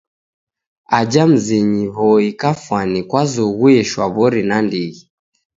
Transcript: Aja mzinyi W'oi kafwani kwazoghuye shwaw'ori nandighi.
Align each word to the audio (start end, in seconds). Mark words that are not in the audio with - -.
Aja 0.99 1.23
mzinyi 1.31 1.83
W'oi 1.95 2.27
kafwani 2.41 2.99
kwazoghuye 3.09 3.81
shwaw'ori 3.89 4.41
nandighi. 4.49 5.01